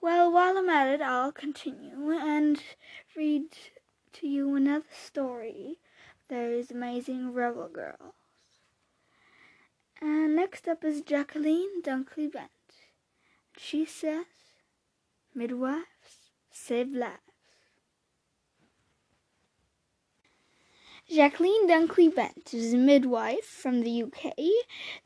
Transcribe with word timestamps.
Well, 0.00 0.32
while 0.32 0.56
I'm 0.56 0.68
at 0.70 0.88
it, 0.88 1.02
I'll 1.02 1.32
continue 1.32 2.10
and 2.12 2.62
read 3.14 3.56
to 4.14 4.26
you 4.26 4.54
another 4.54 4.86
story. 4.90 5.78
Those 6.28 6.70
amazing 6.70 7.32
rebel 7.34 7.68
girls. 7.68 8.14
And 10.00 10.34
next 10.34 10.66
up 10.66 10.84
is 10.84 11.02
Jacqueline 11.02 11.82
Dunkley 11.82 12.32
Bent. 12.32 12.50
She 13.58 13.84
says, 13.84 14.24
Midwives 15.34 16.30
save 16.50 16.92
lives. 16.92 17.20
Jacqueline 21.10 21.68
Dunkley 21.68 22.14
Bent 22.14 22.54
is 22.54 22.72
a 22.72 22.78
midwife 22.78 23.44
from 23.44 23.80
the 23.80 24.04
UK 24.04 24.32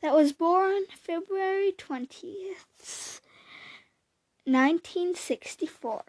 that 0.01 0.13
was 0.13 0.33
born 0.33 0.83
February 0.95 1.73
20th, 1.77 3.21
1964. 4.47 6.03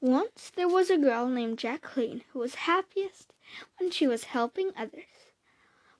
Once 0.00 0.52
there 0.54 0.68
was 0.68 0.88
a 0.88 0.96
girl 0.96 1.26
named 1.26 1.58
Jacqueline 1.58 2.22
who 2.30 2.38
was 2.38 2.54
happiest 2.54 3.32
when 3.76 3.90
she 3.90 4.06
was 4.06 4.24
helping 4.24 4.70
others. 4.76 5.32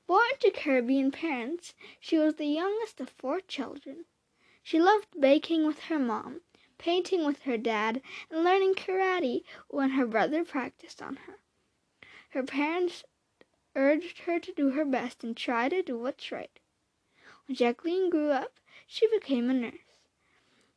Born 0.07 0.31
to 0.39 0.53
Caribbean 0.53 1.11
parents, 1.11 1.75
she 1.99 2.19
was 2.19 2.37
the 2.37 2.47
youngest 2.47 3.01
of 3.01 3.11
four 3.11 3.41
children. 3.41 4.05
She 4.63 4.79
loved 4.79 5.21
baking 5.21 5.67
with 5.67 5.81
her 5.81 5.99
mom, 5.99 6.43
painting 6.79 7.27
with 7.27 7.43
her 7.43 7.57
dad, 7.57 8.01
and 8.31 8.45
learning 8.45 8.75
karate 8.75 9.43
when 9.67 9.91
her 9.91 10.07
brother 10.07 10.45
practiced 10.45 11.03
on 11.03 11.17
her. 11.27 11.41
Her 12.29 12.45
parents 12.45 13.03
urged 13.75 14.21
her 14.21 14.39
to 14.39 14.53
do 14.53 14.71
her 14.71 14.85
best 14.85 15.25
and 15.25 15.37
try 15.37 15.69
to 15.69 15.83
do 15.83 15.99
what's 15.99 16.31
right. 16.31 16.61
When 17.47 17.57
Jacqueline 17.57 18.09
grew 18.09 18.31
up, 18.31 18.61
she 18.87 19.09
became 19.09 19.51
a 19.51 19.55
nurse. 19.55 19.90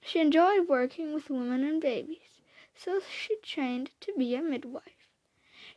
She 0.06 0.20
enjoyed 0.20 0.68
working 0.68 1.14
with 1.14 1.30
women 1.30 1.64
and 1.64 1.82
babies, 1.82 2.42
so 2.76 3.00
she 3.00 3.38
trained 3.38 3.92
to 4.02 4.14
be 4.18 4.36
a 4.36 4.42
midwife. 4.42 5.08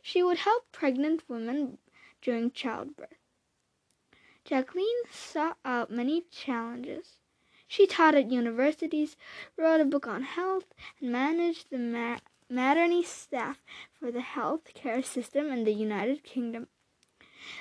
She 0.01 0.21
would 0.21 0.39
help 0.39 0.69
pregnant 0.73 1.29
women 1.29 1.77
during 2.21 2.51
childbirth. 2.51 3.17
Jacqueline 4.43 5.03
sought 5.09 5.57
out 5.63 5.89
many 5.89 6.21
challenges. 6.21 7.17
She 7.69 7.87
taught 7.87 8.15
at 8.15 8.31
universities, 8.31 9.15
wrote 9.55 9.79
a 9.79 9.85
book 9.85 10.07
on 10.07 10.23
health, 10.23 10.73
and 10.99 11.11
managed 11.11 11.69
the 11.69 11.77
ma- 11.77 12.19
maternity 12.49 13.03
staff 13.03 13.63
for 13.93 14.11
the 14.11 14.21
health 14.21 14.73
care 14.73 15.03
system 15.03 15.51
in 15.51 15.63
the 15.63 15.73
United 15.73 16.23
Kingdom. 16.23 16.67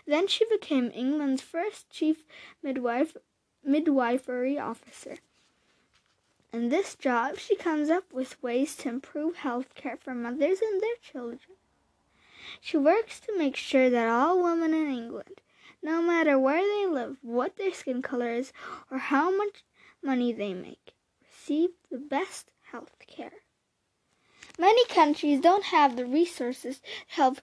Then 0.04 0.26
she 0.26 0.44
became 0.46 0.90
England's 0.92 1.42
first 1.42 1.90
chief 1.90 2.24
midwife, 2.62 3.16
midwifery 3.62 4.58
officer. 4.58 5.18
In 6.56 6.70
this 6.70 6.94
job, 6.94 7.36
she 7.36 7.54
comes 7.54 7.90
up 7.90 8.14
with 8.14 8.42
ways 8.42 8.76
to 8.76 8.88
improve 8.88 9.36
health 9.36 9.74
care 9.74 9.98
for 9.98 10.14
mothers 10.14 10.62
and 10.62 10.80
their 10.80 10.96
children. 11.02 11.58
She 12.62 12.78
works 12.78 13.20
to 13.20 13.36
make 13.36 13.56
sure 13.56 13.90
that 13.90 14.08
all 14.08 14.42
women 14.42 14.72
in 14.72 14.90
England, 14.90 15.42
no 15.82 16.00
matter 16.00 16.38
where 16.38 16.62
they 16.62 16.86
live, 16.86 17.18
what 17.20 17.56
their 17.56 17.74
skin 17.74 18.00
color 18.00 18.30
is, 18.30 18.54
or 18.90 18.96
how 18.96 19.36
much 19.36 19.64
money 20.02 20.32
they 20.32 20.54
make, 20.54 20.94
receive 21.20 21.72
the 21.90 21.98
best 21.98 22.52
health 22.72 22.96
care. 23.06 23.44
Many 24.58 24.86
countries 24.86 25.42
don't 25.42 25.64
have 25.64 25.94
the 25.94 26.06
resources 26.06 26.78
to 26.78 26.86
help 27.08 27.42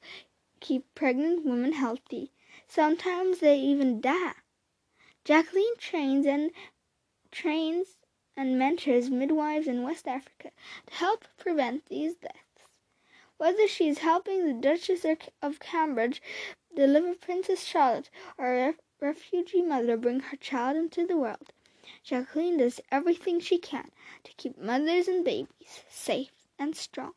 keep 0.59 0.91
pregnant 0.95 1.45
women 1.45 1.73
healthy. 1.73 2.31
Sometimes 2.67 3.41
they 3.41 3.59
even 3.59 4.01
die. 4.01 4.33
Jacqueline 5.23 5.77
trains 5.77 6.25
and 6.25 6.49
trains 7.29 7.97
and 8.35 8.57
mentors 8.57 9.09
midwives 9.09 9.67
in 9.67 9.83
West 9.83 10.07
Africa 10.07 10.51
to 10.87 10.93
help 10.93 11.25
prevent 11.37 11.85
these 11.85 12.15
deaths. 12.15 12.37
Whether 13.37 13.67
she 13.67 13.89
is 13.89 13.99
helping 13.99 14.45
the 14.45 14.53
Duchess 14.53 15.05
of 15.41 15.59
Cambridge 15.59 16.21
deliver 16.75 17.15
Princess 17.15 17.63
Charlotte 17.63 18.09
or 18.37 18.55
a 18.55 18.75
refugee 18.99 19.61
mother 19.61 19.97
bring 19.97 20.19
her 20.19 20.37
child 20.37 20.77
into 20.77 21.05
the 21.05 21.17
world, 21.17 21.51
Jacqueline 22.03 22.57
does 22.57 22.79
everything 22.91 23.39
she 23.39 23.57
can 23.57 23.91
to 24.23 24.33
keep 24.33 24.57
mothers 24.57 25.07
and 25.07 25.25
babies 25.25 25.83
safe 25.89 26.31
and 26.57 26.75
strong. 26.75 27.13